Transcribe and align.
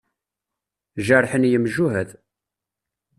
Jerḥen 1.05 1.49
yemjuhad. 1.51 2.09